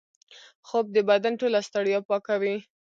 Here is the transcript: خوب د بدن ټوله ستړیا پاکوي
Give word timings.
خوب 0.67 0.85
د 0.95 0.97
بدن 1.09 1.33
ټوله 1.39 1.59
ستړیا 1.67 1.99
پاکوي 2.09 2.55